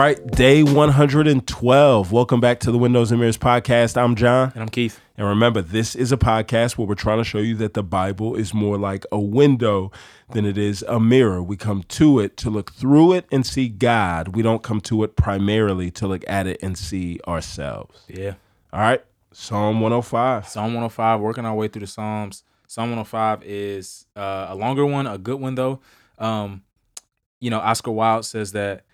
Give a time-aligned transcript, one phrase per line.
[0.00, 2.10] right, day 112.
[2.10, 3.98] Welcome back to the Windows and Mirrors podcast.
[4.00, 4.50] I'm John.
[4.54, 4.98] And I'm Keith.
[5.18, 8.34] And remember, this is a podcast where we're trying to show you that the Bible
[8.34, 9.92] is more like a window
[10.32, 11.42] than it is a mirror.
[11.42, 14.28] We come to it to look through it and see God.
[14.28, 18.00] We don't come to it primarily to look at it and see ourselves.
[18.08, 18.36] Yeah.
[18.72, 20.48] All right, Psalm 105.
[20.48, 22.42] Psalm 105, working our way through the Psalms.
[22.66, 25.80] Psalm 105 is uh, a longer one, a good one though.
[26.18, 26.62] Um,
[27.38, 28.84] you know, Oscar Wilde says that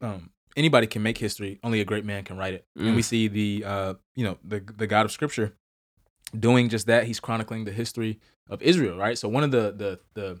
[0.00, 2.66] um, anybody can make history, only a great man can write it.
[2.76, 5.54] And we see the uh, you know, the the God of Scripture
[6.38, 7.04] doing just that.
[7.04, 8.20] He's chronicling the history
[8.50, 9.16] of Israel, right?
[9.18, 10.40] So one of the the the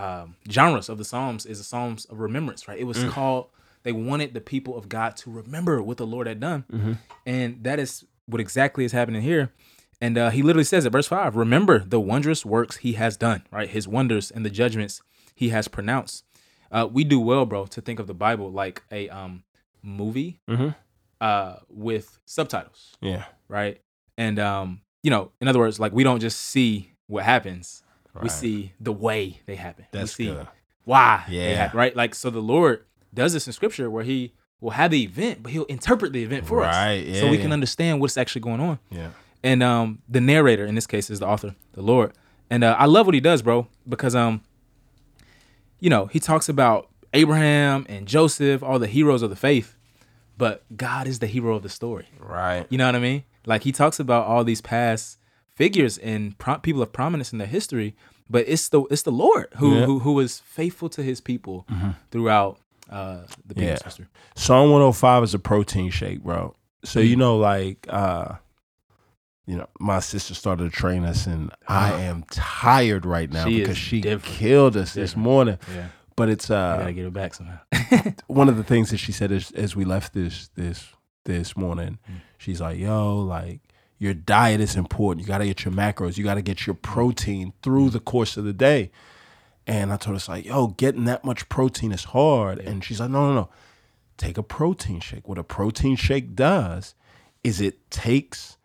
[0.00, 2.78] um, genres of the Psalms is the Psalms of remembrance, right?
[2.78, 3.48] It was called.
[3.82, 6.64] They wanted the people of God to remember what the Lord had done,
[7.24, 9.52] and that is what exactly is happening here.
[10.00, 13.44] And uh, he literally says it, verse five: "Remember the wondrous works He has done,
[13.52, 13.68] right?
[13.68, 15.00] His wonders and the judgments
[15.34, 16.24] He has pronounced."
[16.72, 19.44] Uh, we do well, bro, to think of the Bible like a um,
[19.82, 20.74] movie Mhm.
[21.20, 23.24] uh, with subtitles Yeah.
[23.48, 23.80] right?
[24.18, 27.82] And um, you know, in other words, like we don't just see what happens,
[28.22, 29.84] we see the way they happen.
[29.92, 30.48] That's we see good.
[30.84, 31.56] why they Yeah.
[31.56, 31.94] happen, right?
[31.94, 35.52] Like so, the Lord does this in Scripture where He will have the event, but
[35.52, 37.42] He'll interpret the event for Right, us, so yeah, we yeah.
[37.42, 38.78] can understand what's actually going on.
[38.90, 39.10] Yeah.
[39.44, 42.12] And um, the narrator in this case is the author, the Lord.
[42.50, 44.40] And uh, I love what he does, bro, because um,
[45.80, 49.76] you know, he talks about Abraham and Joseph, all the heroes of the faith,
[50.36, 52.08] but God is the hero of the story.
[52.20, 52.66] Right.
[52.68, 53.24] You know what I mean?
[53.46, 55.18] Like he talks about all these past
[55.54, 57.94] figures and pro- people of prominence in their history,
[58.28, 59.86] but it's the it's the Lord who Yeah.
[59.86, 61.66] who, who was faithful to His people
[62.10, 62.58] throughout
[62.90, 63.84] uh, the people's Yeah.
[63.84, 64.06] history.
[64.34, 66.54] Psalm 105 is a protein shake, bro.
[66.84, 68.34] So you know, like, uh,
[69.46, 73.56] you know, my sister started to train us, and I am tired right now She
[73.56, 74.24] is because she different.
[74.38, 75.58] killed us this morning.
[75.74, 77.58] Yeah, But it's I uh, gotta get it back somehow.
[78.26, 80.88] one of the things that she said is, as we left this this
[81.24, 82.20] this morning, Mm.
[82.38, 83.60] she's like, "Yo, like."
[83.98, 85.22] Your diet is important.
[85.24, 86.18] You got to get your macros.
[86.18, 88.90] You got to get your protein through the course of the day.
[89.66, 92.58] And I told her, it's like, yo, getting that much protein is hard.
[92.58, 93.48] And she's like, no, no, no.
[94.18, 95.26] Take a protein shake.
[95.26, 96.94] What a protein shake does
[97.42, 98.58] is it takes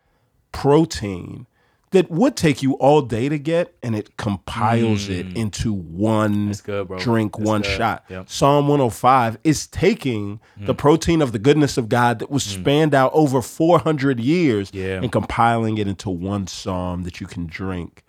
[0.52, 1.46] protein
[1.90, 6.64] that would take you all day to get and it compiles it into one Mm.
[6.64, 7.70] Good, drink, That's one good.
[7.76, 8.04] shot.
[8.08, 8.30] Yep.
[8.30, 10.66] Psalm 105 is taking Mm.
[10.66, 15.00] the protein of the goodness of God that was spanned out over 400 years Yeah.
[15.02, 18.04] and compiling it into one psalm that you can drink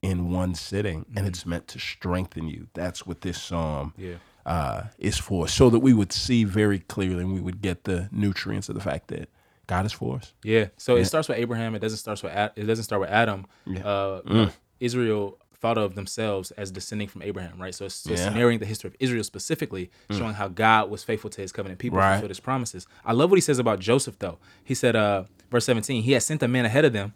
[0.00, 1.04] in one sitting.
[1.14, 2.68] And it's meant to strengthen you.
[2.72, 4.14] That's what this psalm Yeah.
[4.46, 8.08] uh, is for, so that we would see very clearly and we would get the
[8.12, 9.28] nutrients of the fact that
[9.66, 10.32] God is for us.
[10.44, 10.68] Yeah.
[10.76, 11.74] So it starts with Abraham.
[11.74, 13.46] It doesn't start with Ad- it doesn't start with Adam.
[13.66, 13.86] Yeah.
[13.86, 14.50] Uh, you know,
[14.80, 17.74] Israel thought of themselves as descending from Abraham, right?
[17.74, 18.28] So it's, it's Yeah.
[18.28, 21.98] narrating the history of Israel specifically, showing how God was faithful to His covenant people,
[21.98, 22.12] Right.
[22.12, 22.86] fulfilled His promises.
[23.04, 24.38] I love what He says about Joseph, though.
[24.62, 27.14] He said, uh, verse seventeen, He had sent a man ahead of them,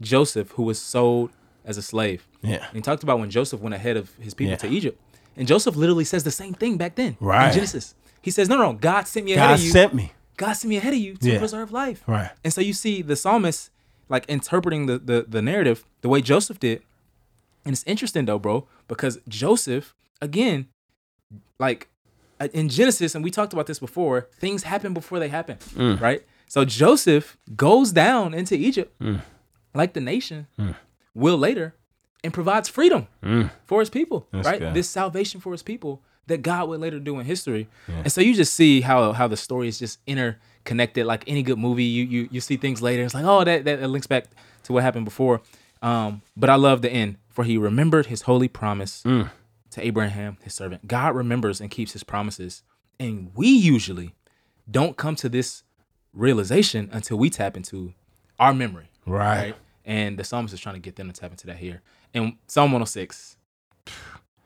[0.00, 1.30] Joseph, who was sold
[1.64, 2.26] as a slave.
[2.42, 2.64] Yeah.
[2.66, 4.56] And he talked about when Joseph went ahead of his people Yeah.
[4.56, 5.00] to Egypt,
[5.36, 7.48] and Joseph literally says the same thing back then Right.
[7.48, 7.94] in Genesis.
[8.22, 9.70] He says, "No, no, God sent me ahead God of you.
[9.70, 10.12] sent me.
[10.36, 11.38] God sent me ahead of you to Yeah.
[11.38, 12.30] preserve life." Right.
[12.44, 13.70] And so you see the psalmist
[14.08, 16.82] like interpreting the, the the narrative the way Joseph did.
[17.64, 20.66] And it's interesting though, bro, because Joseph, again,
[21.58, 21.88] like
[22.40, 26.00] uh, in Genesis, and we talked about this before, things happen before they happen, Mm.
[26.00, 26.22] right?
[26.48, 29.20] So Joseph goes down into Egypt, Mm.
[29.74, 30.48] like the nation
[31.14, 31.74] will later,
[32.24, 33.06] and provides freedom
[33.66, 34.26] for his people, Mm.
[34.32, 34.58] That's right?
[34.60, 34.74] good.
[34.74, 37.68] This salvation for his people that God would later do in history.
[37.88, 41.06] And so you just see how how the story is just interconnected.
[41.06, 43.02] Like any good movie, you you you see things later.
[43.02, 44.26] It's like, oh, that that, that links back
[44.64, 45.40] to what happened before.
[45.82, 49.30] Um, but I love the end, for he remembered his holy promise Mm.
[49.70, 50.86] to Abraham, his servant.
[50.86, 52.62] God remembers and keeps his promises.
[53.00, 54.14] And we usually
[54.70, 55.64] don't come to this
[56.14, 57.94] realization until we tap into
[58.38, 58.90] our memory.
[59.06, 59.54] Right.
[59.84, 61.82] And the psalmist is trying to get them to tap into that here.
[62.14, 63.36] And Psalm 106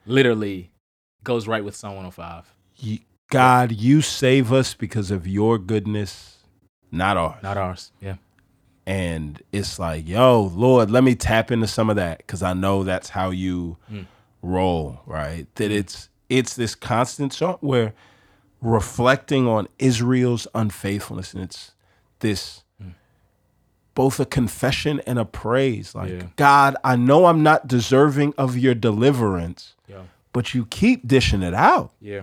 [0.05, 0.71] literally
[1.27, 2.55] goes right with Psalm 105.
[2.77, 6.37] You- God, you save us because of your goodness,
[6.91, 7.43] not ours.
[7.43, 7.91] Not ours.
[7.99, 8.15] Yeah.
[8.85, 12.85] and it's like, yo, Lord, let me tap into some of that because I know
[12.85, 14.03] that's how you hmm.
[14.41, 15.45] roll, right?
[15.55, 17.93] That it's it's this constant song where
[18.61, 21.73] reflecting on Israel's unfaithfulness, and it's
[22.19, 22.91] this hmm.
[23.93, 25.93] both a confession and a praise.
[25.93, 26.27] Like, Yeah.
[26.37, 30.03] God, I know I'm not deserving of your deliverance, Yeah.
[30.37, 31.91] But you keep dishing it out.
[31.99, 32.21] Yeah.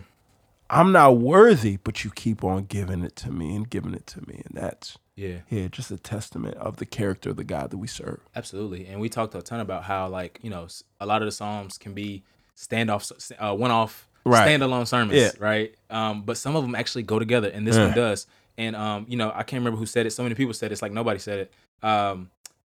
[0.70, 4.20] I'm not worthy, but you keep on giving it to me and giving it to
[4.28, 5.38] me, and that's Yeah.
[5.50, 8.20] yeah, just a testament of the character of the God that we serve.
[8.34, 8.87] Absolutely.
[8.87, 10.66] And we talked a ton about how, like, you know,
[11.00, 12.22] a lot of the Psalms can be
[12.56, 13.02] standoff,
[13.38, 14.49] uh, one off Right.
[14.49, 15.31] standalone sermons, Yeah.
[15.38, 15.75] right?
[15.90, 17.87] Um, but some of them actually go together, and this Yeah.
[17.87, 18.26] one does.
[18.56, 20.12] And um, you know, I can't remember who said it.
[20.12, 20.75] So many people said it.
[20.75, 21.52] it's like nobody said it.
[21.90, 22.31] Um,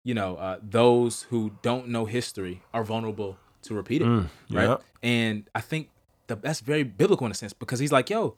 [0.04, 4.28] you know, uh, those who don't know history are vulnerable to repeat it, right?
[4.52, 4.78] yeah.
[5.04, 5.90] And I think
[6.28, 8.36] the that's very biblical in a sense because he's like, yo,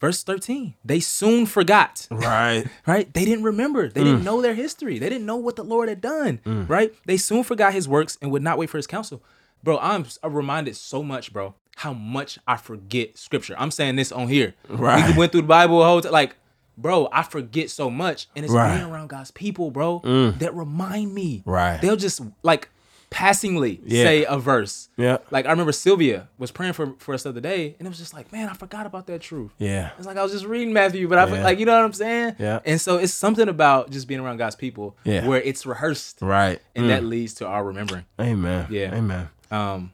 [0.00, 2.64] verse thirteen, they soon forgot Right.
[2.86, 3.12] right?
[3.12, 3.88] They didn't remember.
[3.88, 4.04] They Mm.
[4.04, 4.98] didn't know their history.
[4.98, 6.92] They didn't know what the Lord had done, right?
[7.06, 9.22] They soon forgot his works and would not wait for his counsel.
[9.62, 13.54] Bro, I'm, I'm reminded so much, bro, how much I forget scripture.
[13.58, 14.54] I'm saying this on here.
[14.70, 15.06] Right.
[15.12, 16.12] We went through the Bible a whole time.
[16.12, 16.36] Like,
[16.78, 18.26] bro, I forget so much.
[18.34, 18.70] And it's Right.
[18.70, 18.78] Mm.
[18.78, 19.98] being around God's people, bro,
[20.38, 21.42] that remind me.
[21.44, 21.78] Right.
[21.82, 22.70] They'll just like
[23.10, 24.04] passingly Yeah.
[24.04, 24.88] say a verse.
[24.96, 25.18] Yeah.
[25.30, 27.98] Like I remember Sylvia was praying for, for us the other day, and it was
[27.98, 29.50] just like, man, I forgot about that truth.
[29.58, 29.90] Yeah.
[29.98, 31.42] It's like I was just reading Matthew, but I Yeah.
[31.44, 32.36] like you know what I'm saying.
[32.38, 32.60] Yeah.
[32.64, 35.26] And so it's something about just being around God's people, Yeah.
[35.26, 36.60] where it's rehearsed, Right.
[36.76, 36.88] and Mm.
[36.88, 38.04] that leads to our remembering.
[38.20, 38.66] Amen.
[38.70, 38.94] Yeah.
[38.94, 39.28] Amen.
[39.50, 39.92] Um,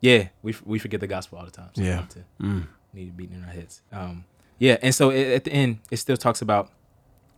[0.00, 1.70] yeah, we we forget the gospel all the time.
[1.74, 1.96] So we Yeah.
[2.00, 2.66] need to, Mm.
[2.94, 3.82] need to beat in our heads.
[3.92, 4.24] Um,
[4.58, 6.70] yeah, and so it, at the end, it still talks about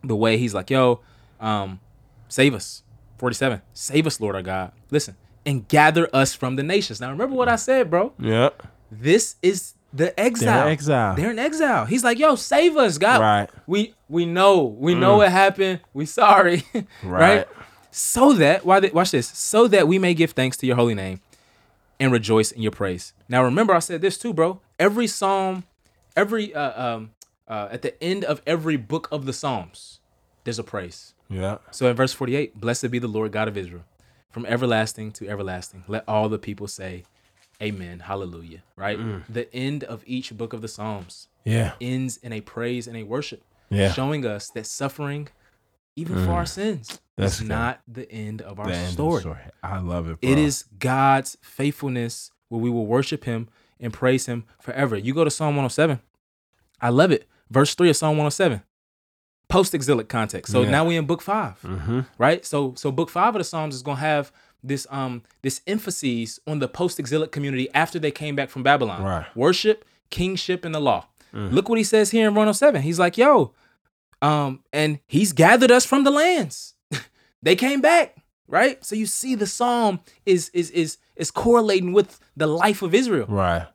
[0.04, 1.00] the way he's like, "Yo,
[1.40, 1.80] um,
[2.28, 2.82] save us."
[3.18, 4.72] Forty-seven, save us, Lord our God.
[4.90, 7.00] Listen, and gather us from the nations.
[7.00, 8.12] Now, remember what I said, bro.
[8.18, 8.50] Yeah.
[8.90, 10.64] This is the exile.
[10.64, 11.16] They're exile.
[11.16, 11.84] They're in exile.
[11.86, 13.50] He's like, "Yo, save us, God." Right.
[13.66, 15.80] We we know we know what happened.
[15.92, 16.84] We sorry, right?
[17.02, 17.48] Right.
[17.90, 19.28] So that why they, watch this.
[19.28, 21.20] So that we may give thanks to your holy name
[21.98, 23.12] and rejoice in your praise.
[23.28, 24.60] Now remember, I said this too, bro.
[24.78, 25.64] Every psalm,
[26.16, 27.10] every uh, um
[27.48, 30.00] uh, at the end of every book of the Psalms,
[30.44, 31.14] there's a praise.
[31.28, 31.58] Yeah.
[31.70, 33.84] So in verse 48, blessed be the Lord God of Israel,
[34.30, 35.84] from everlasting to everlasting.
[35.88, 37.04] Let all the people say,
[37.60, 38.62] Amen, Hallelujah.
[38.76, 38.98] Right?
[38.98, 39.22] Mm.
[39.28, 41.72] The end of each book of the Psalms Yeah.
[41.80, 43.92] ends in a praise and a worship, Yeah.
[43.92, 45.28] showing us that suffering,
[45.96, 46.48] even for our mm.
[46.48, 49.20] sins, That's is not the end of our end of story.
[49.22, 49.40] story.
[49.62, 50.20] I love it.
[50.20, 50.30] Bro.
[50.30, 53.48] It is God's faithfulness where we will worship Him
[53.80, 54.96] and praise Him forever.
[54.96, 55.98] You go to Psalm 107.
[56.80, 57.26] I love it.
[57.50, 58.62] Verse 3 of Psalm 107.
[59.48, 60.52] Post exilic context.
[60.52, 60.70] So Yeah.
[60.70, 62.00] now we're in book 5 Mm-hmm.
[62.18, 62.44] right?
[62.44, 64.30] So so book five of the Psalms is gonna have
[64.62, 69.02] this um this emphasis on the post exilic community after they came back from Babylon.
[69.02, 69.26] Right.
[69.36, 71.06] Worship, kingship, and the law.
[71.32, 72.82] Look what he says here in 107.
[72.82, 73.52] He's like, yo,
[74.22, 76.74] um, and he's gathered us from the lands.
[77.42, 78.16] they came back,
[78.48, 78.82] right?
[78.84, 83.26] So you see the psalm is is is is correlating with the life of Israel.
[83.28, 83.66] Right.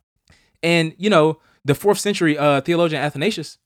[0.62, 3.58] And you know, the fourth century uh, theologian Athanasius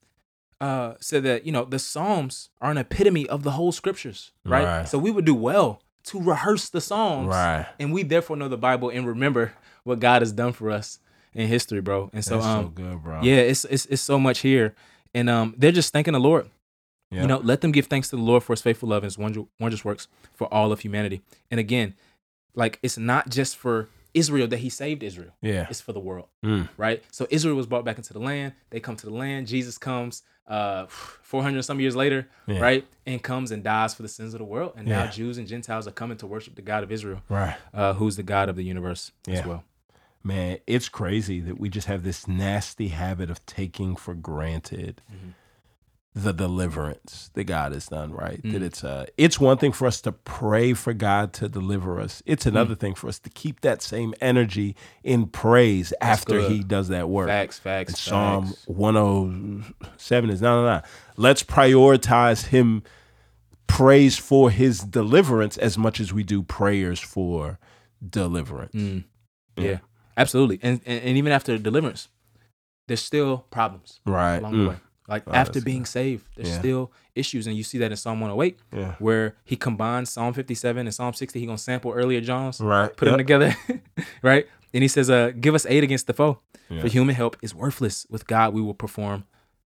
[0.60, 4.64] uh, said that you know the Psalms are an epitome of the whole scriptures, right?
[4.64, 4.88] Right.
[4.88, 7.68] So we would do well to rehearse the Psalms, Right.
[7.80, 11.00] And we therefore know the Bible and remember what God has done for us
[11.34, 12.10] in history, bro.
[12.14, 13.22] And so, um, so good, bro.
[13.22, 14.74] yeah, it's, it's it's so much here,
[15.14, 16.50] and um, they're just thanking the Lord.
[17.12, 17.22] Yeah.
[17.22, 19.18] You know, let them give thanks to the Lord for His faithful love and His
[19.18, 21.22] wondrous works for all of humanity.
[21.50, 21.94] And again,
[22.54, 23.88] like it's not just for
[24.22, 25.66] Israel that He saved Israel; Yeah.
[25.72, 26.64] it's for the world Mm.
[26.86, 27.00] right?
[27.18, 28.50] So Israel was brought back into the land.
[28.72, 29.42] They come to the land.
[29.56, 32.60] Jesus comes uh 400 some years later, Yeah.
[32.68, 32.84] right?
[33.06, 34.72] And comes and dies for the sins of the world.
[34.78, 35.12] And now Yeah.
[35.20, 37.56] Jews and Gentiles are coming to worship the God of Israel, Right.
[37.80, 39.64] uh, who's the God of the universe as well.
[40.24, 45.32] Man, it's crazy that we just have this nasty habit of taking for granted Mm-hmm.
[46.24, 48.42] The deliverance that God has done, right?
[48.42, 48.54] Mm.
[48.54, 52.24] That it's uh it's one thing for us to pray for God to deliver us.
[52.26, 52.50] It's Mm.
[52.50, 56.52] another thing for us to keep that same energy in praise after good.
[56.52, 57.28] he does that work.
[57.28, 58.68] Facts, facts, And Psalm facts.
[58.68, 60.82] 107 is no, no, no.
[61.18, 62.84] Let's prioritize him
[63.68, 67.60] praise for his deliverance as much as we do prayers for
[68.08, 68.74] deliverance.
[68.74, 69.04] Mm.
[69.58, 69.80] Yeah.
[70.16, 70.60] absolutely.
[70.64, 72.08] And, and and even after deliverance,
[72.88, 74.38] there's still problems Right.
[74.38, 74.64] along Mm.
[74.64, 74.76] the way.
[75.08, 76.60] Like Oh, after being saved, there's Yeah.
[76.60, 78.96] still issues, and you see that in Psalm 108, Yeah.
[79.00, 81.40] where he combines Psalm 57 and Psalm 60.
[81.40, 82.96] He gonna sample earlier Johns, Right.
[82.96, 83.56] put them together,
[84.22, 84.48] right?
[84.74, 86.40] And he says, "Uh, give us aid against the foe.
[86.70, 86.82] Yeah.
[86.82, 88.06] For human help is worthless.
[88.10, 89.24] With God, we will perform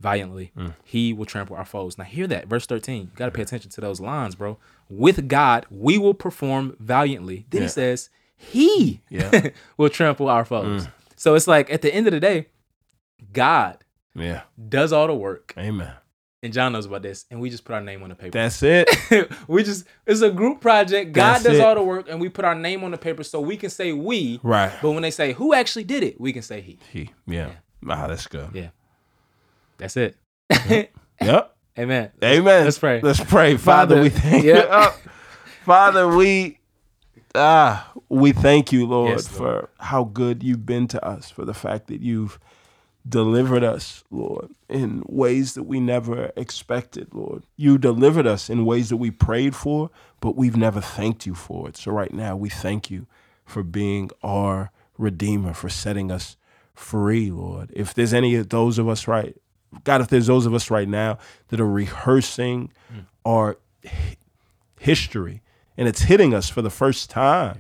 [0.02, 0.52] valiantly.
[0.58, 0.74] Mm.
[0.84, 3.04] He will trample our foes." Now, hear that, verse 13.
[3.04, 4.58] You got to pay attention to those lines, bro.
[4.90, 7.46] With God, we will perform valiantly.
[7.50, 9.50] Then he says, "He Yeah.
[9.78, 10.92] will trample our foes." Mm.
[11.16, 12.48] So it's like at the end of the day,
[13.32, 13.78] God
[14.16, 14.42] Yeah.
[14.70, 15.94] does all the work, Amen.
[16.44, 18.32] and John knows about this, and we just put our name on the paper.
[18.32, 18.90] That's it.
[19.48, 21.14] we just it's a group project.
[21.14, 21.62] God That's does it.
[21.62, 23.94] all the work, and we put our name on the paper so we can say
[23.94, 24.40] we.
[24.44, 24.72] right.
[24.82, 26.80] But when they say who actually did it, we can say he.
[26.92, 27.10] He.
[27.26, 27.52] Yeah.
[27.88, 28.50] Ah, that's good.
[28.54, 28.70] Yeah.
[29.78, 30.18] That's it.
[31.22, 31.56] Yep.
[31.78, 32.12] Amen.
[32.24, 32.64] Amen.
[32.66, 33.00] Let's pray.
[33.00, 33.56] Let's pray.
[33.56, 34.56] Father, Father, we thank yeah.
[34.56, 34.68] you.
[34.72, 34.98] Oh,
[35.66, 36.58] Father, we
[37.36, 41.54] ah, we thank you, Lord, Yes, for how good you've been to us, for the
[41.54, 42.40] fact that you've
[43.08, 47.44] delivered us, Lord, in ways that we never expected, Lord.
[47.58, 49.90] You delivered us in ways that we prayed for,
[50.20, 51.78] but we've never thanked you for it.
[51.78, 53.08] So right now we thank you
[53.46, 56.38] for being our redeemer, for setting us
[56.76, 57.72] free, Lord.
[57.74, 59.36] If there's any of those of us right,
[59.84, 61.18] God, if there's those of us right now
[61.48, 63.06] that are rehearsing Mm.
[63.26, 63.58] our
[64.80, 65.42] history
[65.78, 67.58] and it's hitting us for the first time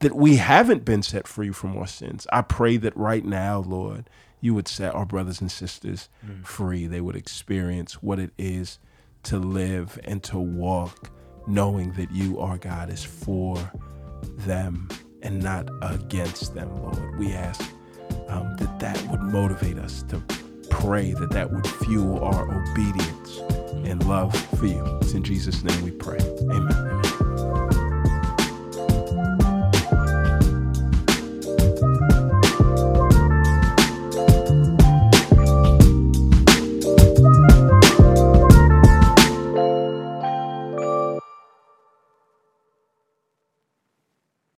[0.00, 4.08] that we haven't been set free from our sins, I pray that right now, Lord,
[4.44, 6.10] you would set our brothers and sisters
[6.42, 6.86] free.
[6.86, 8.78] They would experience what it is
[9.22, 11.10] to live and to walk
[11.46, 13.56] knowing that you, our God, is for
[14.38, 14.86] them
[15.22, 17.18] and not against them, Lord.
[17.18, 17.62] We ask
[18.28, 20.22] um, that that would motivate us to
[20.68, 23.38] pray, that that would fuel our obedience
[23.88, 24.84] and love for you.
[25.00, 26.20] It's in Jesus' name we pray.
[26.50, 27.03] Amen.